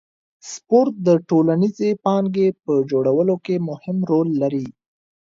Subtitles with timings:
[0.51, 4.65] سپورت د ټولنیزې پانګې په جوړولو کې مهم رول لري.